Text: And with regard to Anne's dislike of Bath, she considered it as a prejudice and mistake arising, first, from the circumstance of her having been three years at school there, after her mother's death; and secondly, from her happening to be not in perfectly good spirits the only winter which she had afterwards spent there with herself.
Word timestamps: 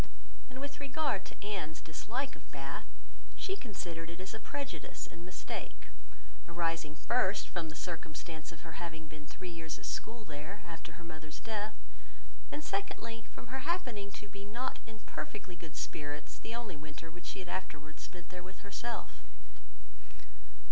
And 0.49 0.59
with 0.59 0.79
regard 0.79 1.25
to 1.25 1.37
Anne's 1.45 1.79
dislike 1.79 2.35
of 2.35 2.49
Bath, 2.49 2.85
she 3.35 3.55
considered 3.55 4.09
it 4.09 4.19
as 4.19 4.33
a 4.33 4.39
prejudice 4.39 5.05
and 5.05 5.23
mistake 5.23 5.89
arising, 6.47 6.95
first, 6.95 7.47
from 7.47 7.69
the 7.69 7.75
circumstance 7.75 8.51
of 8.51 8.61
her 8.61 8.81
having 8.81 9.07
been 9.07 9.27
three 9.27 9.51
years 9.51 9.77
at 9.77 9.85
school 9.85 10.25
there, 10.25 10.63
after 10.65 10.93
her 10.93 11.03
mother's 11.03 11.39
death; 11.39 11.75
and 12.51 12.63
secondly, 12.63 13.27
from 13.35 13.53
her 13.53 13.59
happening 13.59 14.09
to 14.13 14.27
be 14.27 14.43
not 14.43 14.79
in 14.87 14.97
perfectly 15.05 15.55
good 15.55 15.75
spirits 15.75 16.39
the 16.39 16.55
only 16.55 16.75
winter 16.75 17.11
which 17.11 17.27
she 17.27 17.37
had 17.37 17.47
afterwards 17.47 18.01
spent 18.01 18.29
there 18.29 18.41
with 18.41 18.61
herself. 18.61 19.21